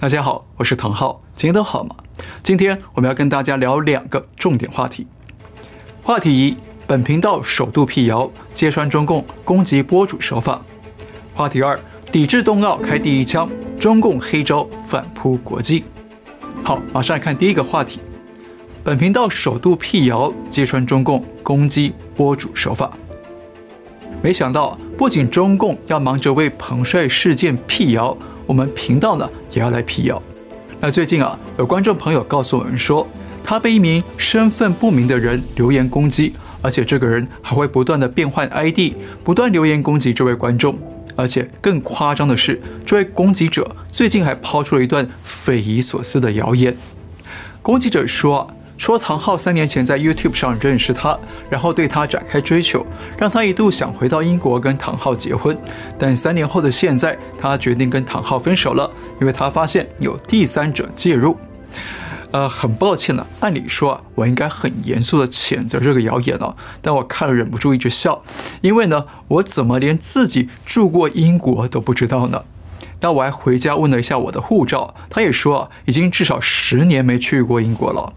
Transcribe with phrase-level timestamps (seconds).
[0.00, 1.96] 大家好，我是唐浩，今天都好吗？
[2.44, 5.04] 今天我们要跟大家聊两个重点话题。
[6.04, 6.56] 话题一：
[6.86, 10.62] 本频道首度辟谣，揭穿中共攻击播主手法。
[11.34, 11.76] 话题二：
[12.12, 15.82] 抵制冬奥开第一枪，中共黑招反扑国际。
[16.62, 17.98] 好，马上来看第一个话题。
[18.84, 22.92] 本频道首度辟谣，揭穿中共攻击播主手法。
[24.22, 28.16] 没想到，不仅中共要忙着为彭帅事件辟谣。
[28.48, 30.20] 我们频道呢也要来辟谣。
[30.80, 33.06] 那最近啊，有观众朋友告诉我们说，
[33.44, 40.78] 他被一名身份不明的人留言攻击，而且这个人还会不断的变换 ID，不断留言攻击这位观众。
[41.14, 46.74] 而且更夸张的是，这位攻击者最近还抛出了一段匪夷所思的谣言。
[47.60, 48.50] 攻击者说。
[48.78, 51.18] 说唐昊三年前在 YouTube 上认识他，
[51.50, 52.86] 然后对他展开追求，
[53.18, 55.58] 让他一度想回到英国跟唐昊结婚。
[55.98, 61.36] 但三年后的现在，他决定跟唐昊分手了，因为他发现有第三者介入。
[62.30, 68.22] 呃，很抱歉了，按理说啊，我应该很严肃的谴责这个谣言哦，但我看了忍不住一直笑，
[68.60, 72.44] 因为呢，我怎么连自己住过英国都不知道呢？
[73.00, 78.12] 但我还回家问了一下我的护照，他也说啊，已经至少十年没去过英国了。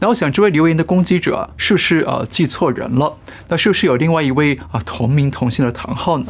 [0.00, 3.18] 那我想，这位留言的攻击者啊是不是呃记错人了？
[3.48, 6.26] 那是不是有另外一位啊同名同姓的唐昊呢？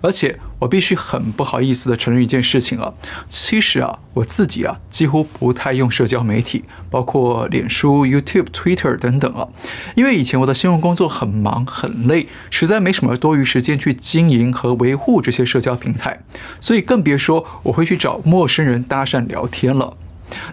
[0.00, 2.94] 而且我必须很不好意思的承认一件事情啊，
[3.28, 9.46] 其实啊我自己啊几乎不太用社交媒体，包括脸书、YouTube、Twitter 等等啊，
[9.94, 16.24] 因为以前我的新闻工作很忙很累，实在没什么多余时间去经营和维护这些社交平台，
[16.60, 19.96] 所以更别说我会去找陌生人搭讪聊天了。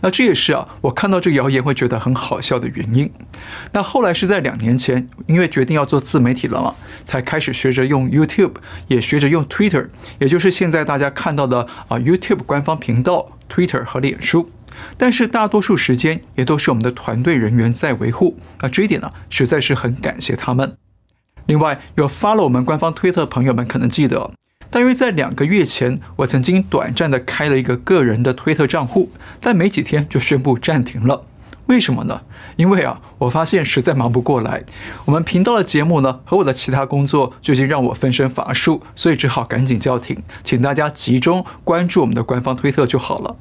[0.01, 3.11] 那这也是啊，我看到这个谣言会觉得很好笑的原因。
[3.71, 8.53] 那后来是在两年前，因为决定要做自媒体了嘛，才开始学着用 YouTube，
[8.87, 9.87] 也学着用 Twitter，
[10.19, 14.49] 也就是现在大家看到的啊 YouTube 官方频道、Twitter 和脸书。
[14.97, 18.37] 但是大多数时间也都是我们的团队人员在维护。
[18.61, 20.75] 那这一点呢，实在是很感谢他们。
[21.45, 24.31] 另外，有 follow 我们官方推特的朋友们可能记得。
[24.75, 29.09] 大约在两个月前，我曾经短暂的开了一个个人的推特账户，
[29.39, 31.23] 但没几天就宣布暂停了。
[31.67, 32.23] 为什么呢？
[32.58, 34.65] 因为啊，我发现实在忙不过来。
[35.05, 43.37] 我们频道的节目呢，和我的其他工作，就已经让我分身乏术，所以只好赶紧叫停，请大家集中关注我们的官方推特就好了。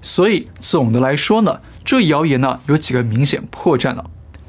[0.00, 4.06] 所以总的来说呢，这谣言呢有几个明显破绽了。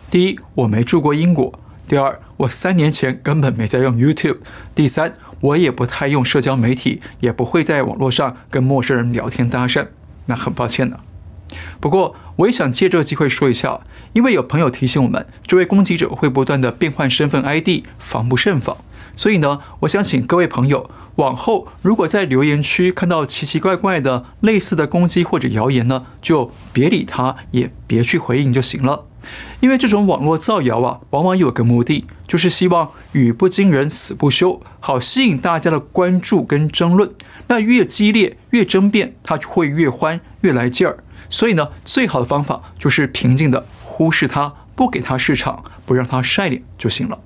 [0.10, 1.52] 第一，我没住过英国；
[1.90, 4.38] 第二，我三年前根本没在用 YouTube；
[4.74, 5.14] 第三。
[5.42, 9.88] 我也不太用社交媒体，也不会在网络上跟陌生人聊天搭讪，
[10.26, 10.98] 那很抱歉呢。
[11.80, 13.82] 不过，我也想借这个机会说一下，
[14.14, 18.78] 因为有朋友提醒我们，这位攻击者会不断的变换身份 ID，防不胜防。
[19.16, 29.06] 所以呢，我想请各位朋友，往后如果在留言区看到奇奇怪怪的类似的攻击或者谣言呢，就别理他，也别去回应就行了。
[29.60, 37.12] 因为这种网络造谣啊，往往有个目的，就是希望语不惊人死不休，好吸引大家的关注跟争论。
[37.48, 41.04] 那越激烈越争辩，它就会越欢越来劲儿。
[41.30, 47.20] 所以呢，最好的方法就是平静的忽视它，不给它市场，不让它晒脸就行了。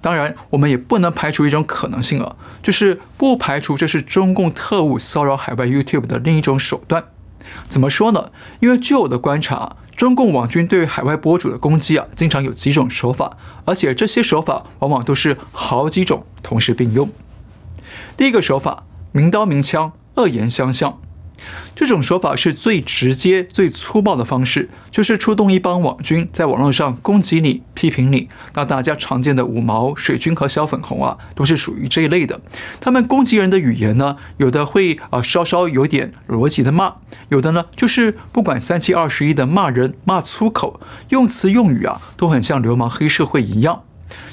[0.00, 7.04] 当然，我们也不能排除一种可能性啊，就是不排除这是中共特务骚扰海外 YouTube 的另一种手段。
[7.68, 8.30] 怎么说呢？
[8.60, 17.08] 因为据我的观察，中共网军对海外博主的攻击啊，经常有几种手法，而且这些手法往往都是好几种同时并用。
[18.16, 18.82] 第一个手法，
[19.12, 20.98] 明刀明枪，恶言相向。
[21.74, 28.28] 这种说法是最直接、最粗暴的方式，就是出动一帮网军在网络上攻击你、批评你。
[28.54, 32.40] 那大家常见的五毛、水军和小粉红啊，都是属于这一类的。
[32.80, 36.94] 他们攻击人的语言呢，有的会啊稍稍有点逻辑的骂，
[37.30, 40.78] 有的呢就是不管三七二十一的骂人、骂粗口，
[41.08, 43.82] 用词用语啊都很像流氓黑社会一样。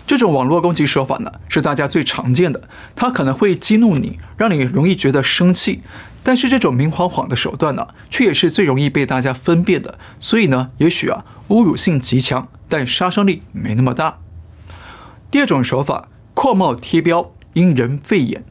[0.06, 5.82] 这种网络攻击手法呢，是大家最常见的，它可能会激怒你，让你容易觉得生气。
[6.24, 9.98] 但是这种明晃晃的手段呢，却也是最容易被大家分辨的。
[10.20, 14.20] 所以呢，也许啊，侮辱性极强，但杀伤力没那么大。
[15.32, 18.44] 第二种手法，扩帽贴标，因人废言。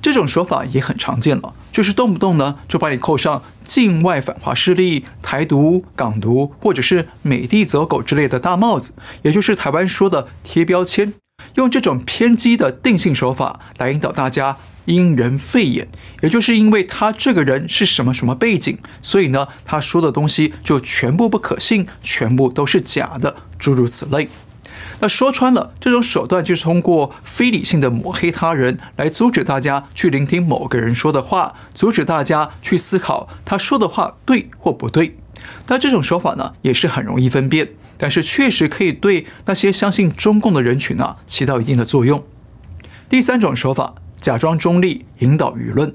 [0.00, 11.14] 这种手法也很常见了，就是动不动呢就把你扣上境外反华势力、台独、港独，或者是美帝走狗之类的大帽子，也就是台湾说的贴标签。
[11.56, 15.88] 用这种偏激的定性手法来引导大家因人废言，
[16.22, 24.28] 也就是因为他这个人是什么什么背景，所以呢，他说的东西就全部不可信，全部都是假的，诸如此类。
[25.00, 35.16] 那说穿了，这种手段就是通过非理性的抹黑他人，来阻止大家去聆听某个人说的话，阻止大家去思考他说的话对或不对。
[35.66, 42.24] 那这种手法呢，也是很容易分辨，但是确实可以对那些相信中共的人群呢，起到一定的作用。
[43.08, 45.94] 第三种手法，假装中立，引导舆论。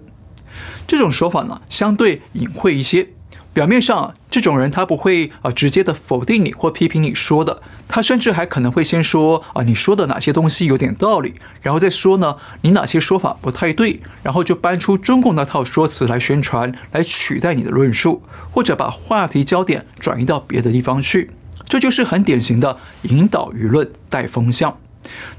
[0.86, 3.10] 这种说法呢，相对隐晦一些。
[3.54, 11.34] 表面上，这种人他不会啊直接的否定你或批评你说的，他甚至还可能会先说啊你说的哪些东西有点道理，
[11.64, 18.22] 然后再说呢你哪些说法不太对，然后就搬出中共那套说辞来宣传，来取代你的论述，
[18.52, 21.32] 或者把话题焦点转移到别的地方去，
[21.68, 24.78] 这就是很典型的引导舆论、带风向。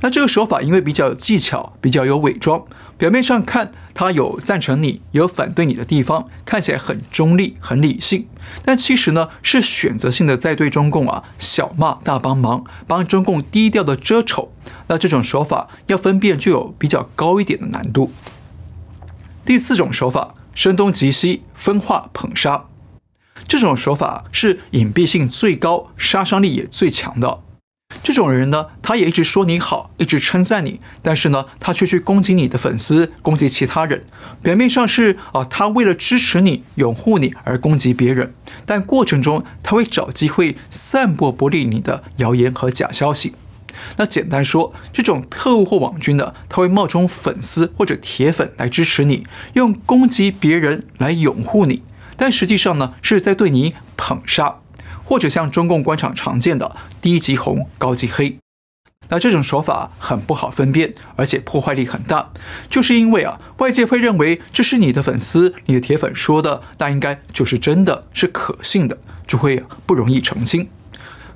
[0.01, 2.65] 那这个手法因为比较有技巧，比较有伪装，
[2.97, 8.29] 表面上看他有赞成你，有反对你的地方，看起来很中立、很理性，
[8.65, 14.53] 但其实呢是选择性的在对中共啊小骂大帮忙，帮中共低调的遮丑。
[14.87, 18.13] 那这种手法要分辨就有比较高一点的难度。
[19.45, 22.65] 第四种手法，声东击西、分化捧杀，
[23.45, 27.41] 这种手法是隐蔽性最高、杀伤力也最强的。
[28.03, 34.05] 这种人呢，他也一直说你好，一直称赞你，但是呢，他却去攻击你的粉丝，攻击其他人。
[34.43, 43.35] 表面上是啊，他为了支持你、拥护你而攻击别人，但过程中他会找机会散播不利你的谣言和假消息。
[43.97, 49.25] 那简单说，这种特务或网军呢，他会冒充粉丝或者铁粉来支持你，
[49.55, 51.83] 用攻击别人来拥护你，
[52.17, 54.61] 但实际上呢，是在对你捧杀。
[55.09, 58.37] 或者像中共官场常见的低级红高级黑，
[59.09, 62.31] 那这种手法很不好分辨，而且破坏力很大，
[62.69, 70.69] 就是因为啊，外界会认为这是你的粉丝、你的铁粉说的，那应该就是真的，是可信的，就会不容易澄清。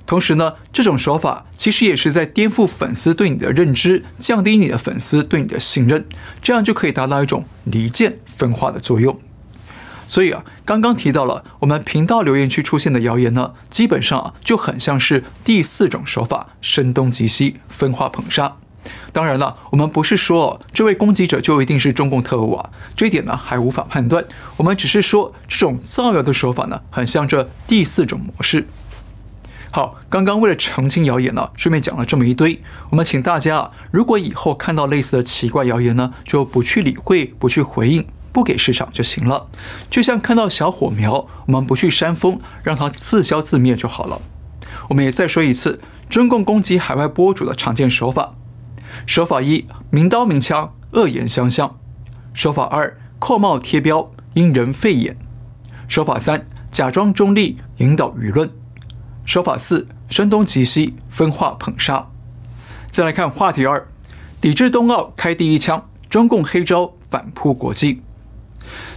[0.05, 6.05] 同时呢，这种手法其实也是在颠覆粉丝对你的认知，降低你的粉丝对你的信任，
[6.43, 9.19] 这样就可以达到一种离间分化的作用。
[10.05, 18.57] 所以啊，刚刚提到了我们频道留言区出现的谣言呢，基本上啊就很像是第四种手法，声东击西，分化捧杀。
[19.13, 24.25] 当然了，我们不是说，这位攻击者就一定是中共特务啊，这一点呢还无法判断。
[24.57, 28.67] 我们只是说这种造谣的手法呢，很像这第四种模式。
[29.71, 32.61] 好，刚刚为了澄清谣言呢，顺便讲了这么一堆。
[32.89, 38.05] 我们请大家啊，如果以后看到类似的奇怪谣言呢，就不去理会，不去回应。
[38.33, 39.47] 不给市场就行了，
[39.89, 44.21] 就像看到小火苗，我们不去煽风，让它自消自灭就好了。
[44.89, 48.33] 我们也再说一次，中共攻击海外播主的常见手法：
[49.05, 51.77] 手法一，明刀明枪，恶言相向；
[52.33, 55.13] 手法二，扣帽贴标，因人废言；
[55.87, 58.49] 手法三，假装中立，引导舆论；
[59.23, 62.09] 手法四，声东击西，分化捧杀。
[62.89, 63.87] 再来看话题二，
[64.41, 68.01] 抵制冬奥开第一枪，中共黑招反扑国际。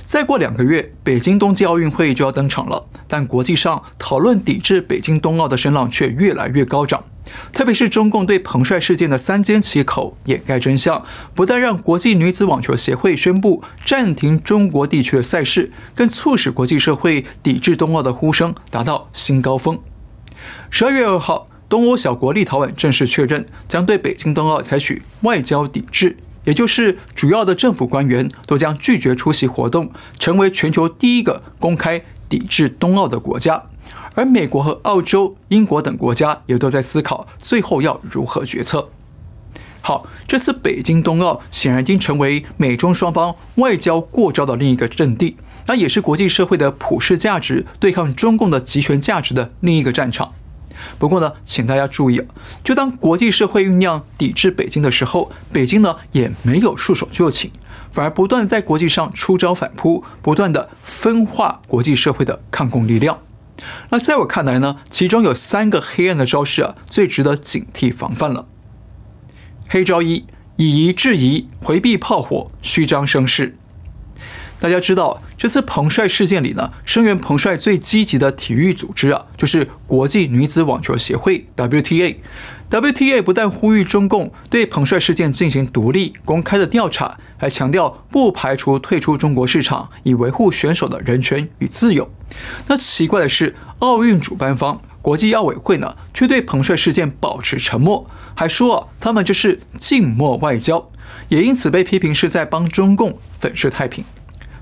[0.07, 7.05] 再过两个月，北京冬季奥运会就要登场了，但国际上讨论抵制北京冬奥的声浪却越来越高涨。
[7.53, 11.05] 特别是中共对彭帅事件的三缄其口、掩盖真相，
[11.35, 19.81] 不但让国际女子网球协会宣布暂停中国地区的赛事，更促使国际社会抵制冬奥的呼声达到新高峰。
[20.71, 26.17] 十二月二号，东欧小国立陶宛正式确认将对北京冬奥采取外交抵制。
[26.47, 33.65] 也就是主要的政府官员都将拒绝出席活动，成为全球第一个公开抵制冬奥的国家。
[34.15, 38.89] 而美国和澳洲、英国等国家也都在思考最后要如何决策。
[39.83, 45.37] 好，这次北京冬奥显然已经成为美中双方外交过招的另一个阵地，
[45.67, 50.33] 那也是国际社会的普世价值对抗中共的集权价值的另一个战场。
[50.99, 52.23] 不过呢，请大家注意，
[52.65, 57.51] 就当国际社会酝酿抵制北京的时候，北京呢也没有束手就擒，
[57.91, 63.19] 反而不断在国际上出招反扑，不断的分化国际社会的抗共力量。
[63.89, 68.47] 那在我看来呢，其中有三个黑暗的招式啊，最值得警惕防范了。
[69.69, 73.57] 黑招一：以夷制夷，回避炮火，虚张声势。
[74.59, 82.17] 大家知道，这次彭帅事件里呢，声援彭帅最积极的体育组织啊，就是国际女子网球协会 （WTA）。
[82.69, 92.11] WTA 不但呼吁中共对彭帅事件进行独立公开的调查，还强调不排除退出中国市场，以维护选手的人权与自由。
[92.67, 100.91] 那奇怪的是，奥运主办方国际奥委会呢，却对彭帅事件保持沉默，还说啊，他们这是静默外交，
[101.29, 104.05] 也因此被批评是在帮中共粉饰太平。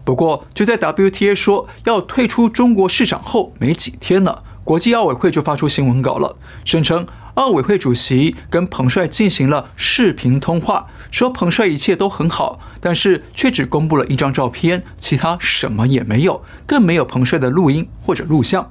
[0.05, 18.71] 不过，就在 WTA 说要退出中国市场后没几天呢，国际奥委会就发出新闻稿了，声称奥委会主席跟彭帅进行了视频通话，说彭帅一切都很好，但是却只公布了一张照片，其他什么也没有，更没有彭帅的录音或者录像。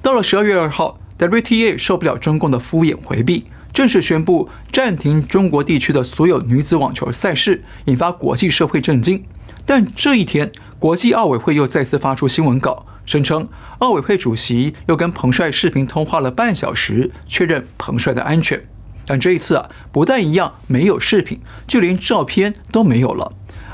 [0.00, 3.44] 到了十二月二号，WTA 受不了中共的敷衍回避，
[3.78, 9.22] 正式宣布暂停中国地区的所有女子网球赛事，引发国际社会震惊。
[9.64, 18.60] 但这一天，国际奥委会又再次发出新闻稿，声称奥委会主席又跟彭帅视频通话了半小时，确认彭帅的安全。
[19.06, 23.32] 但这一次啊，不但一样没有视频，就连照片都没有了。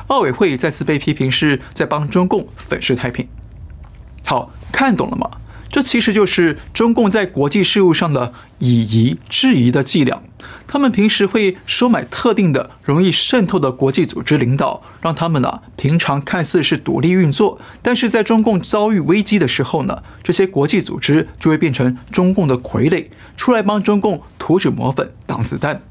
[0.09, 3.27] 奥委会再次被批评是在帮中共粉饰太平。
[4.27, 5.31] 好，看懂了吗？
[5.75, 10.23] 这其实就是中共在国际事务上的以夷制夷的伎俩。
[10.69, 25.83] 他们平时会收买特定的、容易渗透的国际组织领导，让他们呢平常看似是独立运作，但是在中共遭遇危机的时候呢，这些国际组织就会变成中共的傀儡，出来帮中共涂脂抹粉、挡子弹。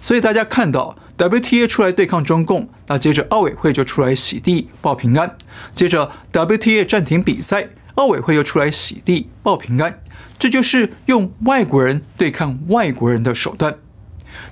[0.00, 5.36] 所以大家看到 WTA 出来对抗中共，那接着奥委会就出来洗地报平安，
[5.72, 7.68] 接着 WTA 暂停比赛。
[7.94, 10.00] 奥委会又出来洗地报平安，
[10.38, 13.76] 这就是用外国人对抗外国人的手段。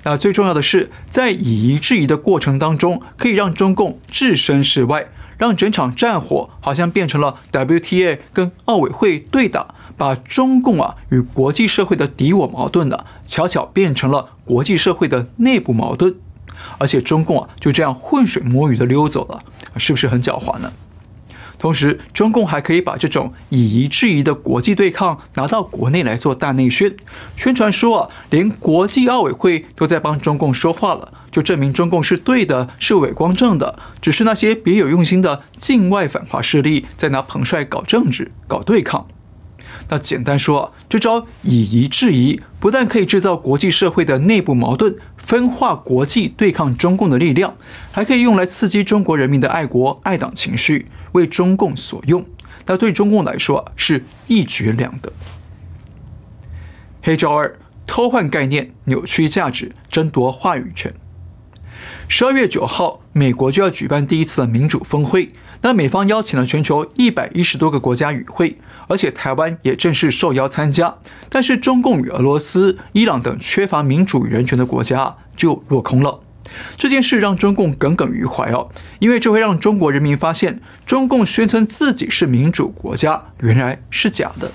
[0.03, 16.15] 那最重要的是，在以夷制夷的过程当中，可以让中共置身事外，让整场战火好像变成了 WTA 跟奥委会对打，把中共啊与国际社会的敌我矛盾呢，巧巧变成了国际社会的内部矛盾，
[16.79, 19.43] 而且中共啊就这样浑水摸鱼的溜走了，
[19.77, 20.73] 是不是很狡猾呢？
[21.61, 26.97] 同时，中共还可以把这种以夷制夷的国际对抗拿到国内来做大内宣，
[27.37, 39.07] 宣传说啊，连国际奥委会都在帮中共说话了，就证明中共是对的，是伟光正的，只是那些别有用心的境外反华势力在拿彭帅搞政治、搞对抗。
[39.91, 47.55] 那简单说，这招以夷制夷不但可以制造国际社会的内部矛盾，分化国际对抗中共的力量，
[47.93, 52.25] 还可以用来刺激中国人民的爱国爱党情绪，为中共所用。
[52.67, 55.13] 那对中共来说，是一举两得。
[57.03, 60.95] 黑招二：偷换概念、扭曲价值、争夺话语权。
[62.07, 65.33] 十二月九号，美国就要举办第一次的民主峰会。
[65.63, 70.97] 那美方邀请了全球一百一十多个国家与会，而且台湾也正式受邀参加。
[71.29, 76.21] 但是中共与俄罗斯、伊朗等缺乏民主人权的国家就落空了。
[76.77, 84.53] 这件事让中共耿耿于怀哦，因为这会让中国人民发现，中共宣称自己是民主国家，原来是假的。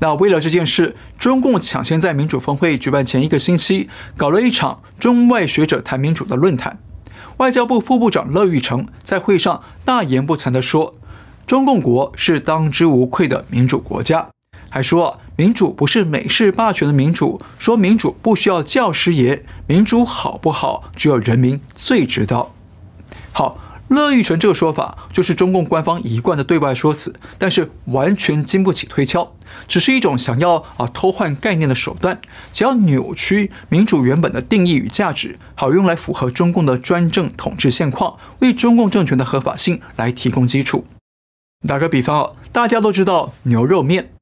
[0.00, 6.78] 那为了这件事，中共抢先在民主峰会举办前一个星期，搞了一场中外学者谈民主的论坛。
[7.38, 10.96] 外交部副部长乐玉成在会上大言不惭地说
[11.46, 14.28] ：“中共国是当之无愧的民主国家。”
[14.68, 22.54] 还说：“民主不是美式霸权的民主，说民主不需要教师爷，民主好不好，只有人民最知道。”
[23.32, 23.60] 好。
[23.88, 29.34] 乐玉成这个说法就是中共官方一贯的对外说辞，但是完全经不起推敲，
[29.68, 32.18] 只是一种想要啊偷换概念的手段，
[32.50, 40.86] 只要扭曲民主原本的定义与价值，好用来符合中共的专政统治现况，为中共政权的合法性来提供基础。
[41.68, 44.13] 打个比方哦，大家都知道牛肉面，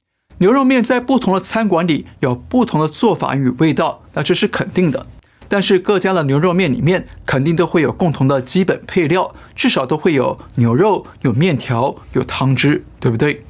[0.43, 5.07] 牛肉面在不同的餐馆里有不同的做法与味道，那这是肯定的。
[5.47, 13.45] 但是各家的牛肉面里面肯定都会有共同的基本配料，至少都会有牛肉、有面条、有汤汁，对不对？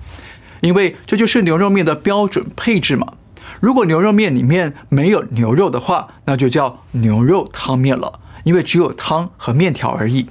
[0.60, 3.14] 因为这就是牛肉面的标准配置嘛。
[3.60, 10.26] 如果牛肉面里面没有牛肉的话，那就叫牛肉汤面了，因为只有汤和面条而已。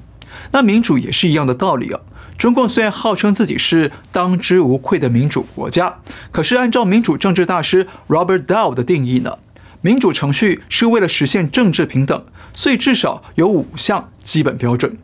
[0.52, 2.02] 那民主也是一样的道理啊。
[2.42, 6.00] 中共虽然号称自己是当之无愧的民主国家，
[6.32, 9.38] 可是按照民主政治大师 Robert Dahl 的定义呢？
[9.82, 14.98] 民主程序是为了实现政治平等，所以至少有五项基本标准：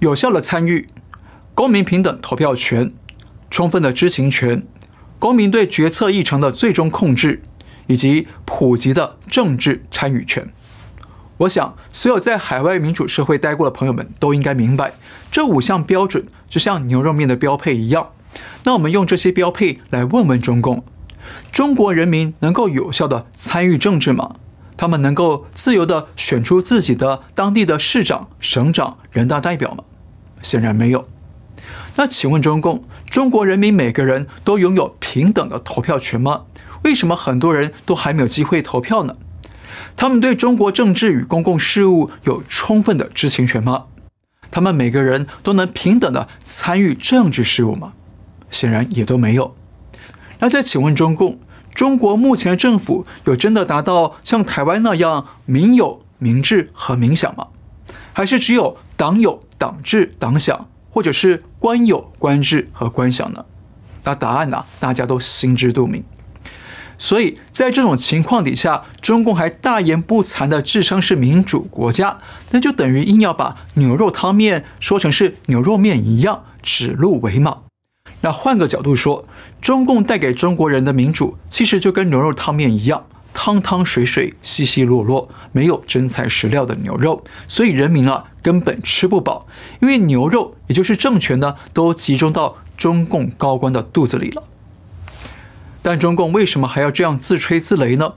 [0.00, 0.86] 有效的参与、
[1.54, 2.92] 公民平等投票权、
[3.50, 4.66] 充分的知情权、
[5.18, 7.40] 公民对决策议程的最终控制，
[7.86, 10.46] 以及普及的政治参与权。
[11.38, 14.94] 我想，所有在海外民主社会待过的朋友们都应该明白，
[15.30, 18.10] 这五项标准就像牛肉面的标配一样。
[18.64, 20.84] 那我们用这些标配来问问中共。
[21.50, 24.36] 中国人民能够有效地参与政治吗？
[24.76, 29.84] 他们能够自由地选出自己的当地的市长、省长、人大代表吗？
[30.40, 31.06] 显然没有。
[31.96, 36.42] 那请问中共，中国人民每个人都拥有平等的投票权吗？
[36.84, 39.16] 为什么很多人都还没有机会投票呢？
[39.96, 43.84] 他们对中国政治与公共事务有充分的知情权吗？
[44.50, 47.92] 他们每个人都能平等的参与政治事务吗？
[48.50, 49.54] 显然也都没有。
[50.38, 51.38] 那再请问中共，
[51.74, 57.48] 中国目前政府有真的达到像台湾那样民有、民治和民享吗？
[58.12, 63.44] 还是只有党有、党治、党享，或者是官有、官治和官享呢？
[64.04, 66.04] 那答案呢、大家都心知肚明。
[66.98, 72.18] 所以在这种情况底下，中共还大言不惭地自称是民主国家，
[72.50, 77.58] 那就等于硬要把牛肉汤面说成是牛肉面一样，指鹿为马。
[78.20, 79.24] 那换个角度说，
[79.60, 89.46] 中共带给中国人的民主，其实就跟牛肉汤面一样，汤汤水水、稀稀落落，没有真材实料的牛肉，所以人民啊根本吃不饱，
[89.80, 94.44] 因为牛肉也就是政权呢，都集中到中共高官的肚子里了。
[95.86, 98.14] 但中共为什么还要这样自吹自擂呢？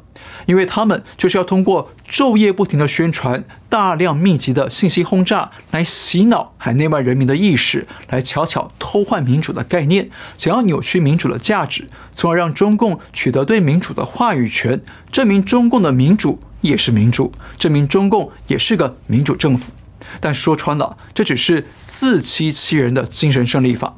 [0.48, 19.72] 因为他们就是要通过昼夜不停的宣传、大量密集的信息轰炸来洗脑海内外人民的意识，来悄悄偷换民主的概念，想要扭曲民主的价值，从而让中共取得对民主的话语权，证明中共的民主也是民主，证明中共也是个民主政府。
[20.20, 23.96] 但说穿了，这只是自欺欺人的精神胜利法。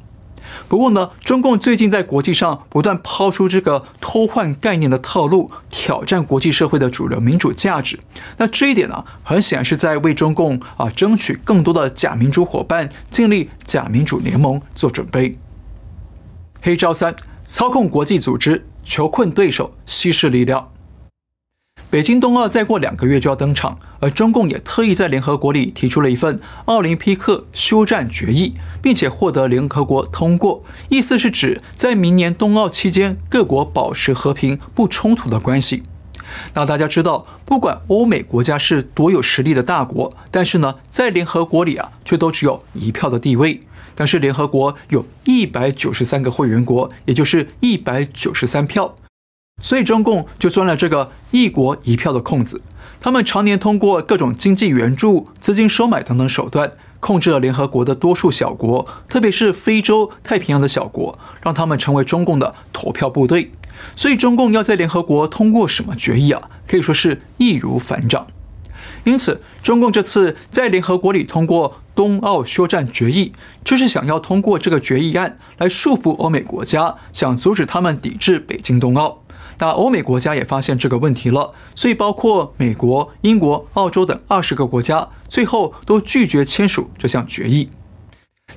[0.72, 8.00] 不过呢，中共最近在国际上不断抛出这个偷换概念的套路，挑战国际社会的主流民主价值。
[8.38, 15.34] 那这一点呢，很显然是在为中共啊争取更多的假民主伙伴，建立假民主联盟做准备。
[16.62, 17.14] 黑招三：
[17.44, 20.70] 操控国际组织，囚困对手，稀释力量。
[21.92, 30.64] 北京冬奥再过两个月就要登场，而中共也特意在联合国里提出了一份奥林匹克休战决议，并且获得联合国通过。
[30.88, 35.82] 意思是指在明年冬奥期间，各国保持和平不冲突的关系。
[36.54, 43.60] 那大家知道，不管欧美国家是多有实力的大国，但是呢，在联合国里啊，却都只有一票的地位。
[43.94, 48.94] 但是联合国有一百九十三个会员国，也就是一百九十三票。
[49.62, 52.60] 所以中共就钻了这个一国一票的空子，
[53.00, 63.50] 他们常年通过各种经济援助、资金收买等等手段，控制了联合国的多数小国，特别是非洲、太平洋的小国，让他们成为中共的投票部队。
[63.96, 68.26] 所以中共要在联合国通过什么决议啊，可以说是易如反掌。
[69.04, 73.32] 因此，中共这次在联合国里通过冬奥休战决议，
[73.64, 79.21] 就是想要通过这个决议案来束缚欧美国家，想阻止他们抵制北京冬奥。
[79.62, 87.70] 那欧美国家也发现这个问题了，所以包括美国、英国、澳洲等二十个国家，最后都拒绝签署这项决议。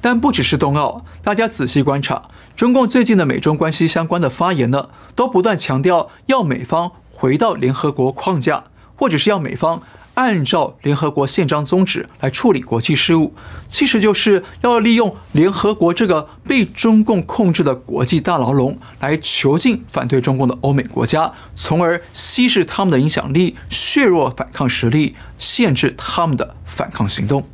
[0.02, 2.24] 但不只是冬奥，大家仔细观察，
[2.56, 8.64] 中共最近的美中关系相关的发言呢，都不断强调要美方回到联合国框架，
[8.96, 9.84] 或者是要美方。
[10.16, 13.34] 按照联合国宪章宗旨来处理国际事务，
[13.68, 27.48] 其实就是要利用联合国这个被中共控制的国际大牢笼来囚禁反对中共的欧美国家，从而稀释他们的影响力，削弱反抗实力，限制他们的反抗行动。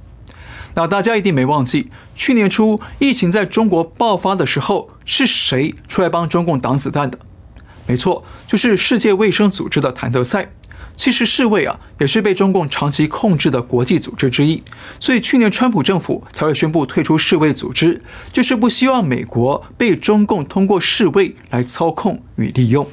[0.76, 7.18] 那大家一定没忘记，去年初疫情在中国爆发的时候，是谁出来帮中共挡子弹的？
[7.88, 10.54] 没错，就是世界卫生组织的谭德赛。
[11.02, 14.62] 其实世卫啊，也是被中共长期控制的国际组织之一，
[15.00, 22.88] 所以去年川普政府才会宣布退出世卫组织，就是不希望美国被中共通过世卫来操控与利用。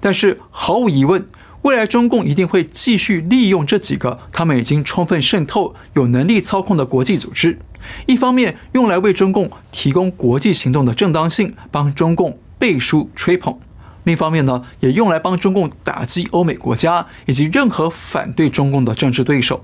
[0.00, 1.26] 但是毫无疑问，
[1.60, 7.58] 未来中共一定会继续利用这几个他们已经充分渗透、有能力操控的国际组织，
[8.06, 13.58] 一方面用来为中共提供国际行动的正当性，帮中共背书吹捧。
[14.04, 19.62] 另一方面呢，也用来帮中共打击欧美国家以及任何反对中共的政治对手。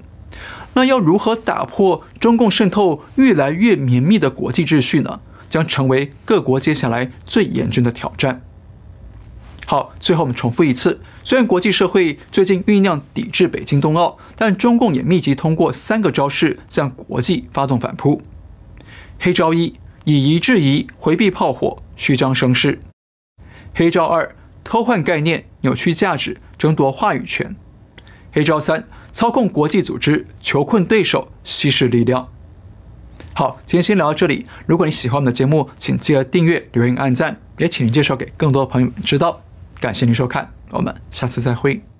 [0.75, 5.20] 那要如何打破中共渗透越来越绵密的国际秩序呢？
[5.49, 8.42] 将成为各国接下来最严峻的挑战。
[9.64, 18.20] 好，最后我们重复一次：虽然国际社会最近酝酿抵制北京冬奥，但中共也密集通过三个招式向国际发动反扑。
[19.18, 22.79] 黑招一：以夷制夷，回避炮火，虚张声势。
[23.78, 24.34] 黑招二：
[24.64, 27.54] 偷换概念，扭曲价值，争夺话语权。
[28.32, 32.30] 黑招三：操控国际组织，囚困对手，稀释力量。
[33.34, 34.46] 好，今天先聊到这里。
[34.64, 39.42] 如果你喜欢我们的节目，请记得订阅、留言、按赞，也请您介绍给更多朋友们知道。
[39.78, 41.95] 感谢您收看，我们下次再会。